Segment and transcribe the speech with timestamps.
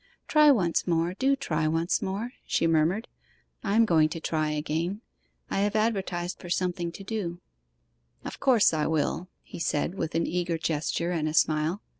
[0.27, 3.07] Try once more; do try once more,' she murmured.
[3.63, 5.01] 'I am going to try again.
[5.47, 7.39] I have advertised for something to do.'
[8.25, 11.83] 'Of course I will,' he said, with an eager gesture and smile.